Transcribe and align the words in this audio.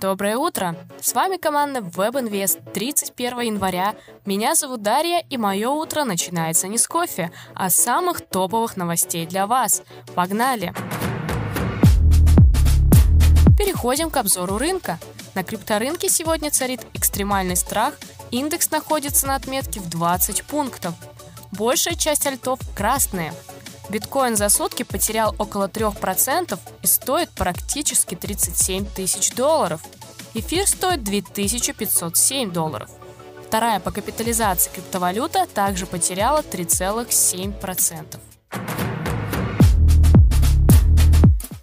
Доброе 0.00 0.38
утро! 0.38 0.76
С 0.98 1.12
вами 1.12 1.36
команда 1.36 1.80
WebInvest 1.80 2.72
31 2.72 3.40
января. 3.40 3.94
Меня 4.24 4.54
зовут 4.54 4.80
Дарья, 4.80 5.22
и 5.28 5.36
мое 5.36 5.68
утро 5.68 6.04
начинается 6.04 6.68
не 6.68 6.78
с 6.78 6.88
кофе, 6.88 7.30
а 7.54 7.68
с 7.68 7.76
самых 7.76 8.22
топовых 8.22 8.78
новостей 8.78 9.26
для 9.26 9.46
вас. 9.46 9.82
Погнали! 10.14 10.72
Переходим 13.58 14.08
к 14.08 14.16
обзору 14.16 14.56
рынка. 14.56 14.98
На 15.34 15.44
крипторынке 15.44 16.08
сегодня 16.08 16.50
царит 16.50 16.80
экстремальный 16.94 17.56
страх, 17.56 17.92
индекс 18.30 18.70
находится 18.70 19.26
на 19.26 19.34
отметке 19.34 19.80
в 19.80 19.90
20 19.90 20.44
пунктов. 20.44 20.94
Большая 21.52 21.94
часть 21.94 22.26
альтов 22.26 22.58
красные– 22.74 23.34
Биткоин 23.90 24.36
за 24.36 24.48
сутки 24.48 24.84
потерял 24.84 25.34
около 25.38 25.66
3% 25.66 26.56
и 26.82 26.86
стоит 26.86 27.28
практически 27.30 28.14
37 28.14 28.86
тысяч 28.86 29.34
долларов. 29.34 29.82
Эфир 30.32 30.68
стоит 30.68 31.02
2507 31.02 32.52
долларов. 32.52 32.88
Вторая 33.44 33.80
по 33.80 33.90
капитализации 33.90 34.70
криптовалюта 34.70 35.48
также 35.52 35.86
потеряла 35.86 36.42
3,7%. 36.42 38.20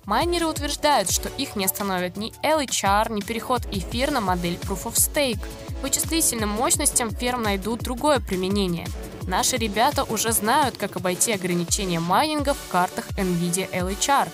Майнеры 0.04 0.48
утверждают, 0.48 1.10
что 1.10 1.30
их 1.30 1.56
не 1.56 1.64
остановит 1.64 2.18
ни 2.18 2.34
LHR, 2.46 3.10
ни 3.10 3.22
переход 3.22 3.62
эфир 3.72 4.12
на 4.12 4.20
модель 4.20 4.56
Proof 4.56 4.84
of 4.84 4.96
Stake. 4.96 5.40
Вычислительным 5.82 6.50
мощностям 6.50 7.10
ферм 7.10 7.44
найдут 7.44 7.84
другое 7.84 8.20
применение– 8.20 8.88
Наши 9.28 9.58
ребята 9.58 10.06
уже 10.06 10.32
знают, 10.32 10.78
как 10.78 10.96
обойти 10.96 11.34
ограничения 11.34 12.00
майнинга 12.00 12.54
в 12.54 12.72
картах 12.72 13.10
NVIDIA 13.18 13.70
LHR. 13.72 14.30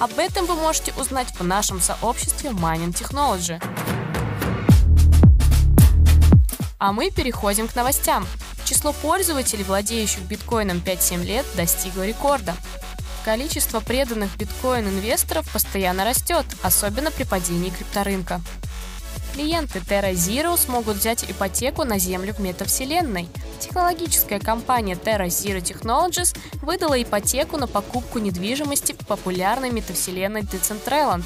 Об 0.00 0.18
этом 0.18 0.46
вы 0.46 0.56
можете 0.56 0.92
узнать 0.98 1.28
в 1.38 1.44
нашем 1.44 1.80
сообществе 1.80 2.50
Mining 2.50 2.92
Technology. 2.92 3.62
А 6.78 6.92
мы 6.92 7.12
переходим 7.12 7.68
к 7.68 7.76
новостям. 7.76 8.26
Число 8.64 8.92
пользователей, 8.92 9.62
владеющих 9.62 10.22
биткоином 10.22 10.78
5-7 10.78 11.24
лет, 11.24 11.46
достигло 11.54 12.04
рекорда. 12.04 12.56
Количество 13.24 13.78
преданных 13.78 14.36
биткоин-инвесторов 14.36 15.48
постоянно 15.52 16.04
растет, 16.04 16.44
особенно 16.60 17.12
при 17.12 17.22
падении 17.22 17.70
крипторынка. 17.70 18.40
Клиенты 19.34 19.80
Terra 19.80 20.12
Zero 20.12 20.56
смогут 20.56 20.96
взять 20.96 21.28
ипотеку 21.30 21.84
на 21.84 21.98
землю 21.98 22.32
в 22.32 22.38
метавселенной– 22.38 23.28
Технологическая 23.64 24.40
компания 24.40 24.94
Terra 24.94 25.26
Zero 25.26 25.60
Technologies 25.60 26.36
выдала 26.62 27.00
ипотеку 27.02 27.56
на 27.56 27.66
покупку 27.66 28.18
недвижимости 28.18 28.92
в 28.92 29.06
популярной 29.06 29.70
метавселенной 29.70 30.42
Decentraland. 30.42 31.24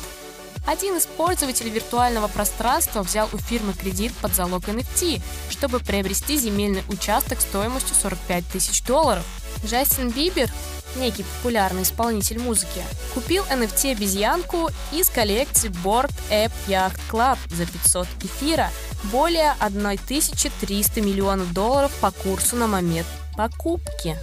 Один 0.66 0.96
из 0.96 1.06
пользователей 1.06 1.70
виртуального 1.70 2.28
пространства 2.28 3.02
взял 3.02 3.28
у 3.32 3.38
фирмы 3.38 3.72
кредит 3.72 4.12
под 4.20 4.34
залог 4.34 4.64
NFT, 4.64 5.20
чтобы 5.50 5.80
приобрести 5.80 6.36
земельный 6.36 6.82
участок 6.88 7.40
стоимостью 7.40 7.94
45 7.94 8.46
тысяч 8.46 8.82
долларов. 8.82 9.24
Джастин 9.64 10.10
Бибер, 10.10 10.50
некий 10.96 11.24
популярный 11.24 11.82
исполнитель 11.82 12.40
музыки, 12.40 12.82
купил 13.14 13.44
NFT-обезьянку 13.44 14.70
из 14.92 15.08
коллекции 15.08 15.70
Board 15.84 16.14
App 16.30 16.52
Yacht 16.68 16.98
Club 17.10 17.38
за 17.50 17.66
500 17.66 18.06
эфира– 18.22 18.70
более 19.04 19.52
1300 19.60 21.00
миллионов 21.00 21.52
долларов 21.52 21.92
по 22.00 22.10
курсу 22.10 22.56
на 22.56 22.66
момент 22.66 23.06
покупки. 23.36 24.16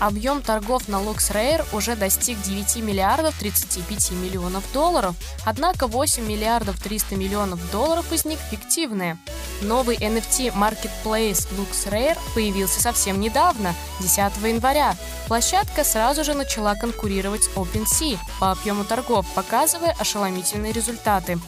Объем 0.00 0.40
торгов 0.40 0.88
на 0.88 0.96
LuxRare 0.96 1.62
уже 1.74 1.94
достиг 1.94 2.40
9 2.40 2.76
миллиардов 2.76 3.38
35 3.38 4.12
миллионов 4.12 4.64
долларов, 4.72 5.14
однако 5.44 5.86
8 5.86 6.26
миллиардов 6.26 6.80
300 6.80 7.16
миллионов 7.16 7.70
долларов 7.70 8.10
из 8.10 8.24
них 8.24 8.38
фиктивные. 8.50 9.18
Новый 9.60 9.98
NFT 9.98 10.54
Marketplace 10.54 11.46
LuxRare 11.54 12.16
появился 12.34 12.80
совсем 12.80 13.20
недавно, 13.20 13.74
10 14.00 14.18
января. 14.42 14.96
Площадка 15.28 15.84
сразу 15.84 16.24
же 16.24 16.32
начала 16.32 16.74
конкурировать 16.76 17.44
с 17.44 17.48
OpenSea 17.50 18.16
по 18.40 18.52
объему 18.52 18.84
торгов, 18.84 19.26
показывая 19.34 19.94
ошеломительные 19.98 20.72
результаты. 20.72 21.38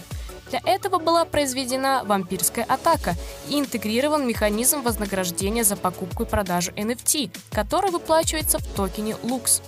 Для 0.52 0.60
этого 0.66 0.98
была 0.98 1.24
произведена 1.24 2.02
вампирская 2.04 2.66
атака 2.66 3.14
и 3.48 3.58
интегрирован 3.58 4.28
механизм 4.28 4.82
вознаграждения 4.82 5.64
за 5.64 5.76
покупку 5.76 6.24
и 6.24 6.26
продажу 6.26 6.72
NFT, 6.72 7.30
который 7.50 7.90
выплачивается 7.90 8.58
в 8.58 8.66
токене 8.66 9.16
Lux. 9.22 9.62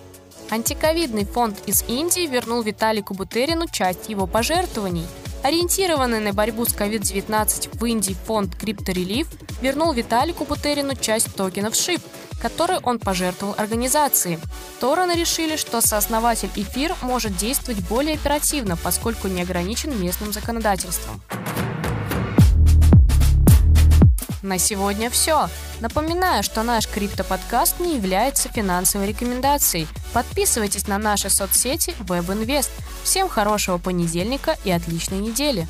Антиковидный 0.51 1.25
фонд 1.25 1.57
из 1.65 1.85
Индии 1.89 2.27
вернул 2.27 2.61
Виталику 2.61 3.15
Бутерину 3.15 3.67
часть 3.67 4.11
его 4.11 4.27
пожертвований. 4.27 5.07
Ориентированный 5.45 6.21
на 6.21 6.33
борьбу 6.33 6.65
с 6.65 6.75
COVID-19 6.75 7.79
в 7.79 7.85
Индии 7.85 8.17
фонд 8.25 8.55
CryptoRelief 8.55 9.27
вернул 9.61 9.93
Виталику 9.93 10.47
Бутерину 10.47 10.95
часть 10.95 11.35
токенов 11.35 11.75
SHIB, 11.75 12.01
который 12.41 12.79
он 12.79 12.99
пожертвовал 12.99 13.55
организации. 13.59 14.41
Стороны 14.79 15.13
решили, 15.13 15.57
что 15.57 15.83
сооснователь 15.83 16.49
эфир 16.57 16.95
может 17.03 17.37
действовать 17.37 17.87
более 17.87 18.15
оперативно, 18.15 18.79
поскольку 18.79 19.29
не 19.29 19.43
ограничен 19.43 20.01
местным 20.01 20.33
законодательством. 20.33 21.21
На 24.41 24.57
сегодня 24.57 25.11
все. 25.11 25.51
Напоминаю, 25.85 26.43
что 26.43 26.63
наш 26.63 26.89
криптоподкаст 26.89 27.79
не 27.79 27.97
является 27.97 28.49
финансовой 28.49 29.07
рекомендацией. 29.09 29.87
Подписывайтесь 30.15 30.89
на 30.89 30.97
наши 30.97 31.29
соцсети 31.29 31.95
WebInvest. 32.01 32.71
Всем 33.03 33.29
хорошего 33.29 33.77
понедельника 33.77 34.57
и 34.65 34.71
отличной 34.71 35.19
недели. 35.19 35.69